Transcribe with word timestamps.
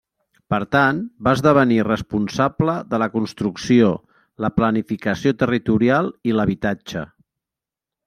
Per 0.51 0.59
tant, 0.75 1.01
va 1.27 1.33
esdevenir 1.37 1.77
responsable 1.87 2.75
de 2.95 3.01
la 3.05 3.09
construcció, 3.17 3.93
la 4.47 4.53
planificació 4.59 5.37
territorial 5.45 6.15
i 6.33 6.39
l'habitatge. 6.41 7.09